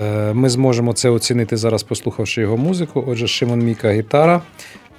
[0.00, 3.04] Е, Ми зможемо це оцінити зараз, послухавши його музику.
[3.06, 4.40] Отже, Шимон Міка гітара.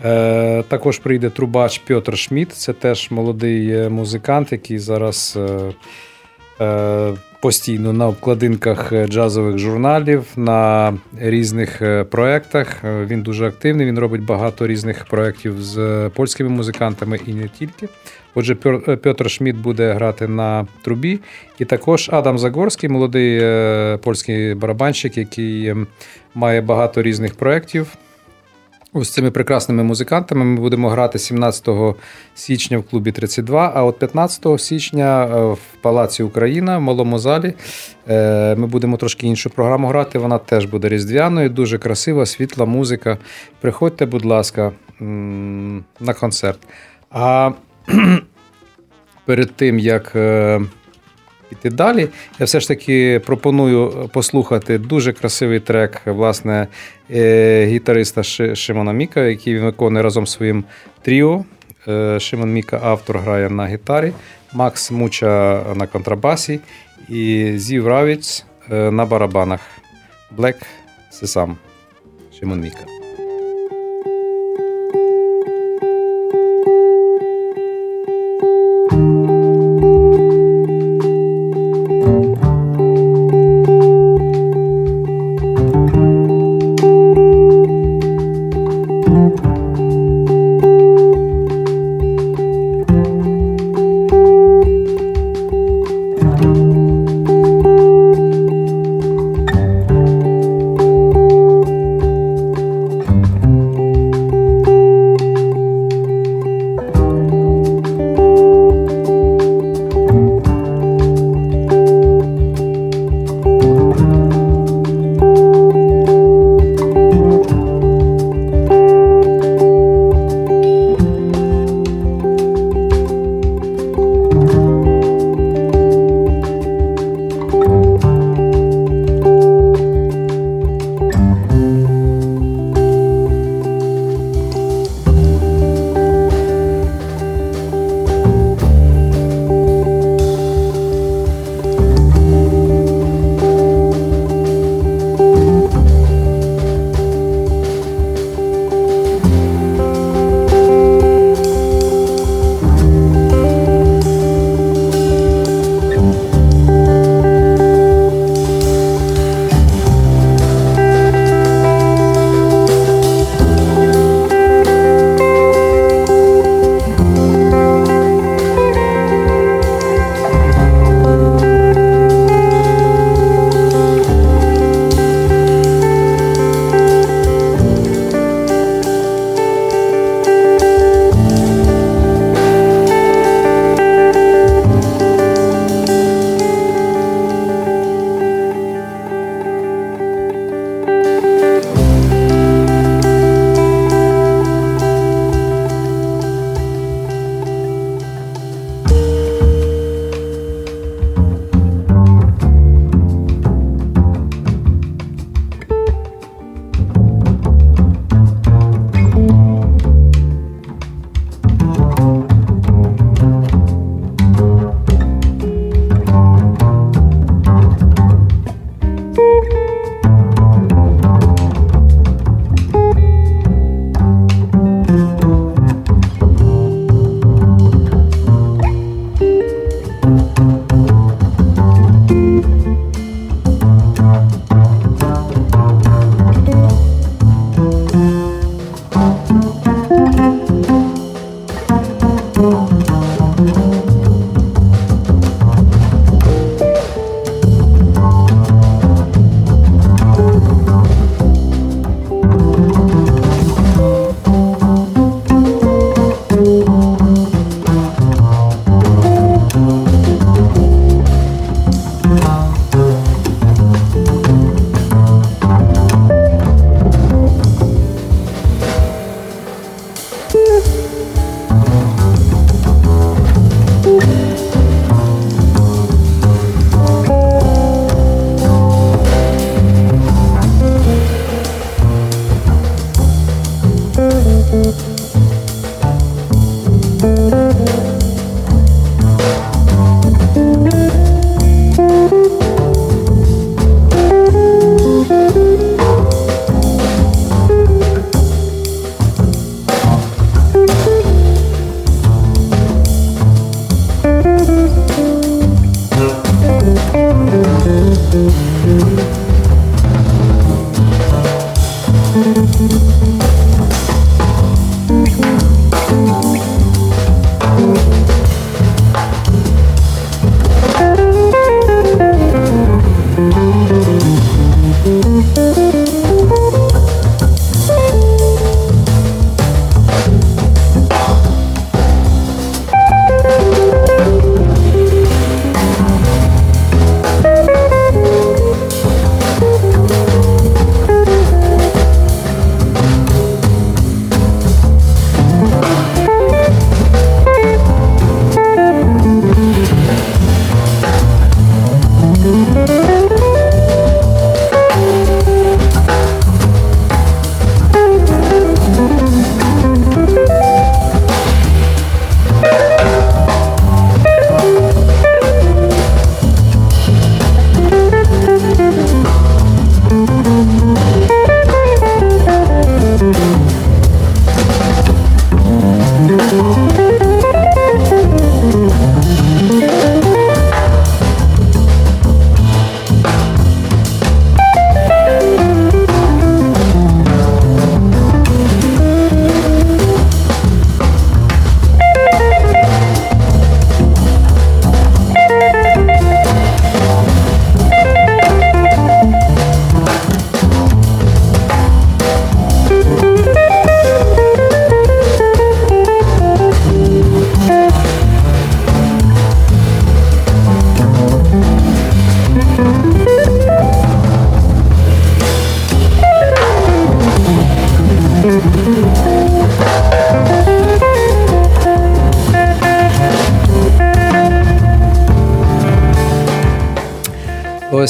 [0.06, 2.54] Е, Також прийде трубач Пьотр Шмідт.
[2.54, 5.74] Це теж молодий е, музикант, який зараз е,
[6.66, 7.14] е,
[7.44, 12.84] постійно на обкладинках е, джазових журналів, на різних е, проєктах.
[12.84, 13.86] Е, Він дуже активний.
[13.86, 17.88] Він робить багато різних проєктів з польськими музикантами і не тільки.
[18.36, 21.20] Отже, Пьотр Шмідт буде грати на трубі.
[21.60, 23.40] І також Адам Загорський, молодий
[23.98, 25.88] польський барабанщик, який ем,
[26.36, 27.88] має багато різних проєктів.
[28.96, 31.70] Ось цими прекрасними музикантами ми будемо грати 17
[32.36, 37.54] січня в клубі 32, а от 15 січня е, в Палаці Україна в малому залі
[38.08, 40.20] е, ми будемо трошки іншу програму грати.
[40.20, 43.18] Вона теж буде різдвяною, дуже красива, світла музика.
[43.62, 44.72] Приходьте, будь ласка,
[46.00, 46.60] на концерт.
[47.12, 47.52] А
[49.26, 50.16] перед тим, як
[51.54, 52.08] піти далі,
[52.40, 56.68] я все ж таки пропоную послухати дуже красивий трек, власне,
[57.12, 58.24] е, гітариста
[58.56, 60.64] Шимона Міка, який він виконує разом з своїм
[61.02, 61.46] тріо.
[61.88, 64.14] Е, Шимон Міка автор грає на гітарі,
[64.54, 66.60] Макс Муча на контрабасі
[67.10, 69.60] і Зів Равіць е, на барабанах.
[70.38, 70.56] Black
[71.12, 71.56] Sesam.
[72.40, 73.03] Шимон Міка.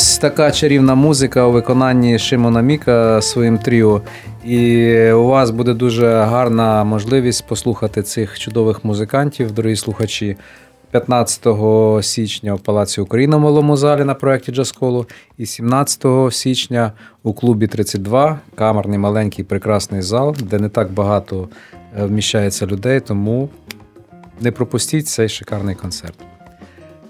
[0.03, 4.01] Ось така чарівна музика у виконанні Шимона Міка своїм тріо.
[4.45, 10.37] І у вас буде дуже гарна можливість послухати цих чудових музикантів, дорогі слухачі.
[10.91, 11.47] 15
[12.01, 15.05] січня в Палаці Україна в малому залі на проєкті Джасколу
[15.37, 16.91] і 17 січня
[17.23, 21.49] у клубі 32 камерний маленький прекрасний зал, де не так багато
[21.99, 23.49] е, вміщається людей, тому
[24.41, 26.15] не пропустіть цей шикарний концерт.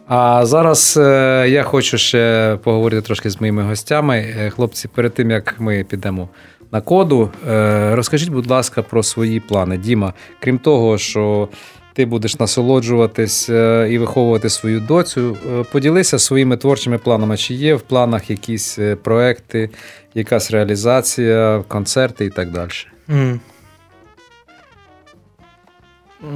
[0.08, 4.36] А зараз е, я хочу ще поговорити трошки з моїми гостями.
[4.40, 6.30] Е, Хлопці, перед тим як ми підемо
[6.72, 9.78] на коду, е, розкажіть, будь ласка, про свої плани.
[9.78, 11.50] Діма, крім того, що
[11.94, 13.50] ти будеш насолоджуватись
[13.90, 15.38] і виховувати свою доцю,
[15.72, 17.38] поділися своїми творчими планами.
[17.38, 19.70] Чи є в планах якісь проекти,
[20.14, 22.70] якась реалізація, концерти і так далі?
[23.10, 23.40] М.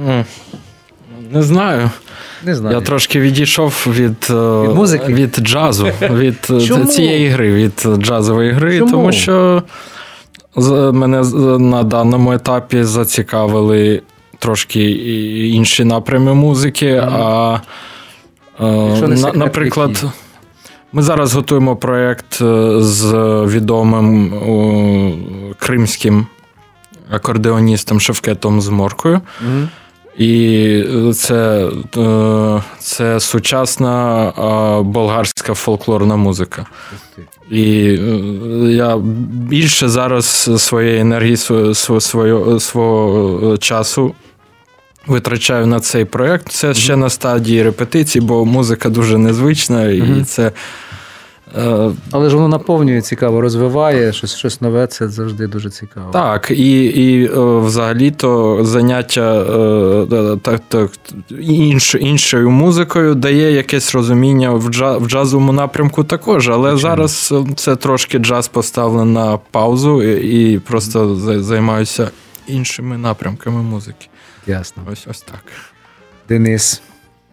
[0.08, 0.24] М.
[1.32, 1.90] Не знаю.
[2.44, 2.76] Не знаю.
[2.76, 5.14] Я трошки відійшов від, е, Від музики?
[5.14, 6.84] від джазу, від е, Чому?
[6.84, 8.90] цієї гри, від джазової гри, Чому?
[8.90, 9.62] тому що
[10.92, 11.22] мене
[11.58, 14.02] на даному етапі зацікавили
[14.38, 14.90] трошки
[15.48, 17.02] інші напрями музики.
[17.12, 17.58] А,
[18.60, 20.06] е, Якщо не секрет, наприклад, які?
[20.92, 22.34] ми зараз готуємо проєкт
[22.78, 23.12] з
[23.46, 26.26] відомим е, кримським
[27.10, 29.20] акордеоністом Шевкетом Зморкою.
[29.46, 29.68] Мгм.
[30.18, 36.66] І це, е, це сучасна е, болгарська фольклорна музика.
[37.50, 38.18] І е,
[38.72, 38.96] я
[39.48, 44.14] більше зараз своєї енергії, сво- сво- свого, свого е, часу
[45.06, 46.48] витрачаю на цей проєкт.
[46.48, 50.24] Це ще на стадії репетицій, бо музика дуже незвична, і Мгм.
[50.24, 50.52] це.
[51.56, 56.10] Е, Але ж воно наповнює цікаво, розвиває щось, щось нове, це завжди дуже цікаво.
[56.12, 60.90] Так, і, і е, взагалі-то заняття е, так, так,
[61.40, 66.48] інш, іншою музикою дає якесь розуміння в, джа, в джазовому напрямку також.
[66.48, 66.96] Але Звичайно.
[66.96, 72.10] зараз це трошки джаз поставлено на паузу і, і просто займаюся
[72.46, 74.08] іншими напрямками музики.
[74.46, 74.82] Ясно.
[74.92, 75.44] Ось ось так.
[76.28, 76.82] Денис,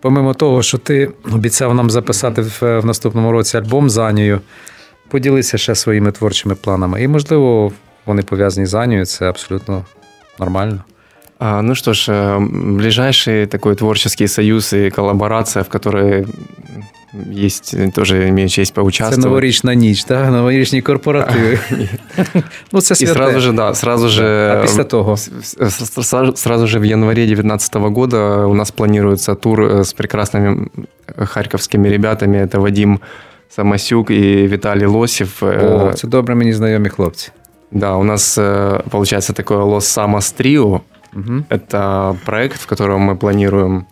[0.05, 4.41] помимо того, що ти обіцяв нам записати в, наступному році альбом з Анією,
[5.07, 7.03] поділися ще своїми творчими планами.
[7.03, 7.71] І, можливо,
[8.05, 9.85] вони пов'язані з Анією, це абсолютно
[10.39, 10.83] нормально.
[11.39, 12.47] А, ну что ж, э,
[12.77, 16.27] ближайший такой творческий союз и коллаборация, в которой
[17.44, 19.24] есть, тоже имею честь Це поучаствовать.
[19.24, 20.30] новорічна ніч, так?
[20.30, 21.58] Новорічні корпоративи.
[22.72, 23.12] ну, це И святе.
[23.12, 24.54] сразу же, да, сразу же...
[24.58, 25.16] А після того?
[25.16, 25.30] с-
[25.62, 30.68] с- Сразу, сразу же в январе 2019 года у нас планируется тур э, с прекрасными
[31.16, 32.36] э, харьковскими ребятами.
[32.38, 33.00] Это Вадим
[33.48, 35.38] Самосюк и Виталий Лосев.
[35.42, 37.30] Э, О, це добре мені знайомі хлопці.
[37.72, 40.80] Да, у нас э, получается такое Лос Самос Трио.
[41.16, 41.42] Угу.
[41.50, 43.82] Это проект, в котором мы планируем а,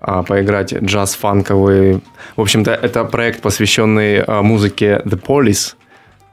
[0.00, 2.00] поиграть джаз-фанковый.
[2.36, 5.74] В общем-то, это проект, посвященный а, музыке The Police,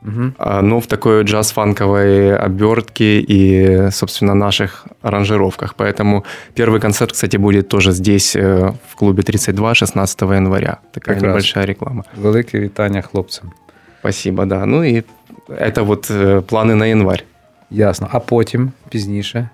[0.03, 0.31] Угу.
[0.39, 5.75] а, но в такой джаз-фанковой обертке и, собственно, наших аранжировках.
[5.75, 6.23] Поэтому
[6.55, 10.77] первый концерт, кстати, будет тоже здесь, э, в клубе 32, 16 января.
[10.91, 11.27] Такая Прекрасно.
[11.27, 12.03] небольшая реклама.
[12.17, 13.51] Велике вітання хлопцям.
[13.99, 14.65] Спасибо, да.
[14.65, 15.03] Ну и
[15.49, 17.23] это вот э, планы на январь.
[17.69, 18.07] Ясно.
[18.11, 19.49] А потім, пізніше,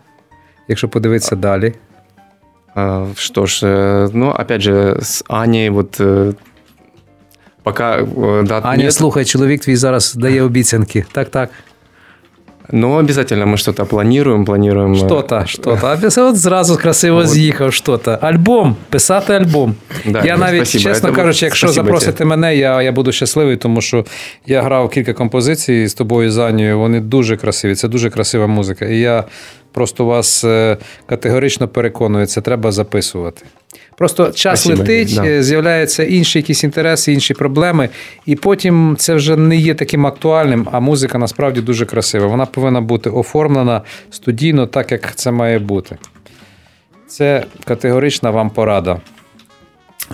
[0.68, 1.74] якщо подивитися далі.
[2.76, 6.34] А, Что ж, э, ну, опять же, с Аней вот э,
[7.64, 11.06] пока э, дат Аня, нет, слухай, чоловік твій зараз дає обіцянки.
[11.12, 11.50] Так, так.
[12.72, 14.94] но обязательно мы что-то планируем, планируем.
[14.94, 15.80] э, Що-то, що-то.
[15.84, 17.28] А після от зразу красиво От.
[17.28, 18.18] з'їхав, що-то.
[18.22, 19.76] Альбом, писати альбом.
[20.06, 20.84] Да, я навіть, спасибо.
[20.84, 22.30] чесно Это кажучи, якщо спасибо запросите тебе.
[22.30, 24.06] мене, я, я буду щасливий, тому що
[24.46, 26.80] я грав кілька композицій з тобою з Анією.
[26.80, 27.76] Вони дуже красиві.
[27.76, 28.86] Це дуже красива музика.
[28.86, 29.24] І я
[29.73, 33.43] просто вас е, категорично переконую, це треба записувати.
[33.97, 35.43] Просто час Спасибо, летить, да.
[35.43, 37.89] з'являються інші якісь інтереси, інші проблеми,
[38.27, 42.27] і потім це вже не є таким актуальним, а музика насправді дуже красива.
[42.27, 45.97] Вона повинна бути оформлена студійно, так як це має бути.
[47.07, 49.01] Це категорична вам порада.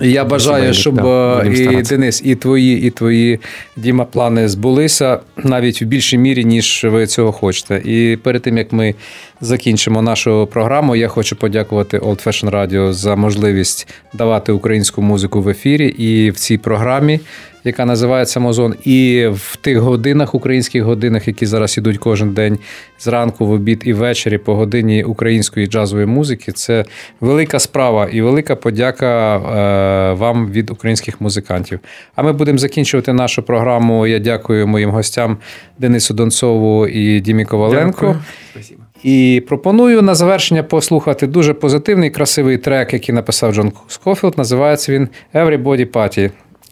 [0.01, 1.81] Я бажаю, щоб да, е, і.
[1.81, 3.39] Денис, і твої, і твої
[3.77, 7.81] Діма плани збулися навіть в більшій мірі, ніж ви цього хочете.
[7.85, 8.95] І перед тим як ми
[9.41, 15.49] закінчимо нашу програму, я хочу подякувати Old Fashion Radio за можливість давати українську музику в
[15.49, 17.19] ефірі і в цій програмі,
[17.63, 22.59] яка називається Мозон, і в тих годинах, українських годинах, які зараз ідуть кожен день
[22.99, 26.51] зранку, в обід і ввечері по годині української джазової музики.
[26.51, 26.85] Це
[27.21, 31.79] велика справа і велика подяка е, вам від українських музикантів.
[32.15, 34.07] А ми будемо закінчувати нашу програму.
[34.07, 35.37] Я дякую моїм гостям
[35.77, 38.15] Денису Донцову і Дімі Коваленко.
[38.53, 38.79] Дякую.
[39.03, 44.37] І пропоную на завершення послухати дуже позитивний, красивий трек, який написав Джон Скофілд.
[44.37, 46.31] Називається він Everybody Party.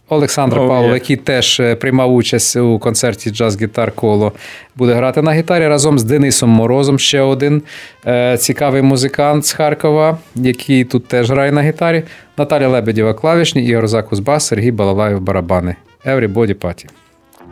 [0.09, 0.93] Олександр Oh, Павлов, yeah.
[0.93, 4.31] який теж е, приймав участь у концерті Джаз Гітар Коло,
[4.75, 7.61] буде грати на гітарі разом з Денисом Морозом, ще один
[8.05, 12.03] е, цікавий музикант з Харкова, який тут теж грає на гітарі.
[12.37, 15.75] Наталя Лебедєва клавішні, Ігор Закус бас, Сергій Балалаєв барабани.
[16.05, 16.85] Everybody Party.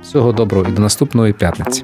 [0.04, 1.84] Всього доброго і до наступної п'ятниці.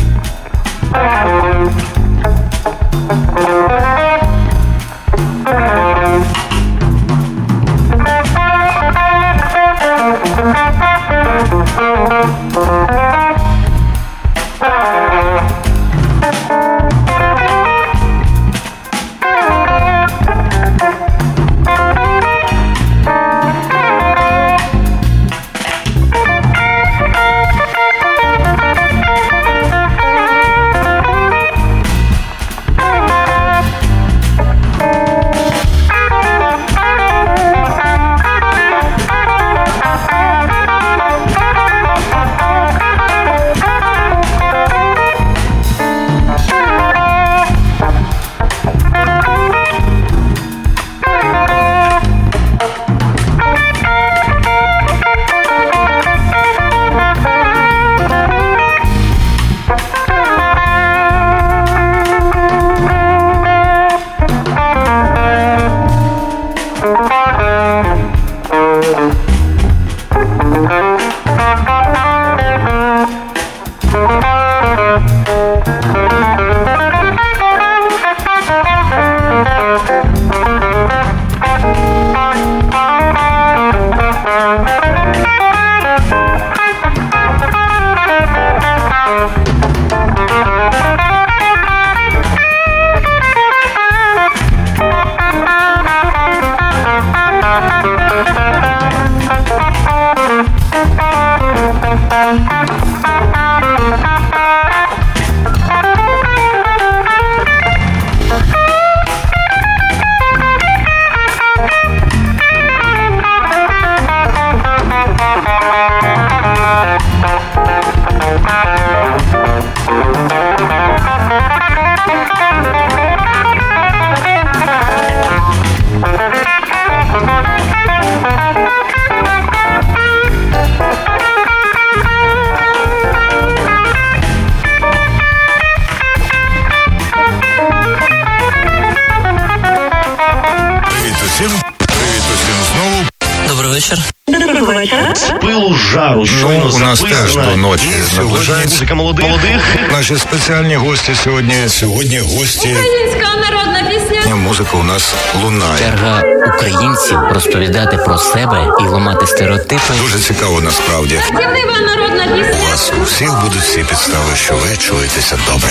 [148.49, 149.25] Музика молодих.
[149.25, 149.61] молодих.
[149.91, 151.53] Наші спеціальні гості сьогодні.
[151.67, 152.69] Сьогодні гості.
[152.73, 154.35] Українська народна пісня.
[154.35, 155.13] Музика у нас
[155.43, 155.79] лунає.
[155.79, 156.23] Черга
[156.55, 159.93] українців розповідати про себе і ламати стереотипи.
[160.03, 161.19] Дуже цікаво насправді.
[161.27, 162.25] Дівнива народна
[162.61, 165.69] У вас у всіх будуть всі підстави, що ви чуєтеся добре.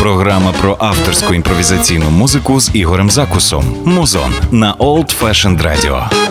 [0.00, 3.76] Програма про авторську імпровізаційну музику з Ігорем Закусом.
[3.84, 6.21] Музон на Old Fashioned Radio.